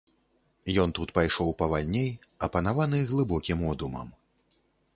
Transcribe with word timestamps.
Ён 0.83 0.93
тут 0.99 1.11
пайшоў 1.17 1.51
павальней, 1.59 2.09
апанаваны 2.47 3.05
глыбокім 3.13 3.59
одумам. 3.73 4.13